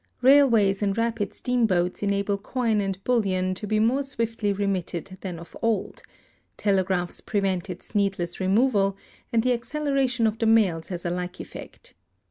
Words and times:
Railways 0.23 0.81
and 0.81 0.97
rapid 0.97 1.31
steamboats 1.35 2.01
enable 2.01 2.39
coin 2.39 2.81
and 2.81 2.97
bullion 3.03 3.53
to 3.53 3.67
be 3.67 3.79
more 3.79 4.01
swiftly 4.01 4.51
remitted 4.51 5.15
than 5.21 5.37
of 5.37 5.55
old; 5.61 6.01
telegraphs 6.57 7.21
prevent 7.21 7.69
its 7.69 7.93
needless 7.93 8.39
removal, 8.39 8.97
and 9.31 9.43
the 9.43 9.53
acceleration 9.53 10.25
of 10.25 10.39
the 10.39 10.47
mails 10.47 10.87
has 10.87 11.05
a 11.05 11.11
like 11.11 11.39
effect." 11.39 11.93